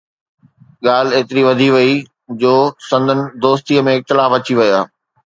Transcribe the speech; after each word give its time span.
ڳالهه 0.85 1.15
ايتري 1.17 1.41
وڌي 1.49 1.69
وئي 1.75 1.93
جو 2.41 2.53
سندن 2.89 3.19
دوستيءَ 3.43 3.77
۾ 3.87 3.89
اختلاف 3.97 4.31
اچي 4.37 4.53
ويا 4.59 4.79